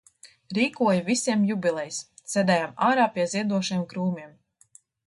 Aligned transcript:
Rīkoju 0.57 1.03
visiem 1.09 1.43
jubilejas, 1.51 2.01
sēdējām 2.35 2.75
ārā 2.89 3.09
pie 3.19 3.31
ziedošiem 3.37 3.89
krūmiem. 3.95 4.39